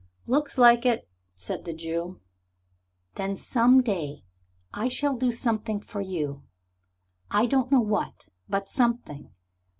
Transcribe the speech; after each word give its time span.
"Looks 0.25 0.57
like 0.57 0.83
it," 0.83 1.07
said 1.35 1.63
the 1.63 1.75
Jew. 1.75 2.21
"Then 3.13 3.37
some 3.37 3.83
day 3.83 4.23
I 4.73 4.87
shall 4.87 5.15
do 5.15 5.31
something 5.31 5.79
for 5.79 6.01
you. 6.01 6.41
I 7.29 7.45
don't 7.45 7.71
know 7.71 7.81
what, 7.81 8.27
but 8.49 8.67
something. 8.67 9.29